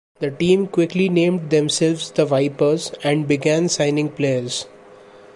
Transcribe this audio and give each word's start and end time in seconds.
The 0.17 0.31
team 0.31 0.65
quickly 0.65 1.09
named 1.09 1.51
themselves 1.51 2.09
the 2.09 2.25
Vipers, 2.25 2.91
and 3.03 3.27
began 3.27 3.69
signing 3.69 4.09
players. 4.09 4.65